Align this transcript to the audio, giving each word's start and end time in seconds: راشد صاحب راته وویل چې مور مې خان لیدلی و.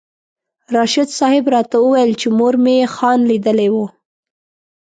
راشد 0.75 1.07
صاحب 1.17 1.45
راته 1.53 1.77
وویل 1.81 2.11
چې 2.21 2.27
مور 2.37 2.55
مې 2.63 2.77
خان 2.95 3.19
لیدلی 3.29 3.69
و. 3.71 3.75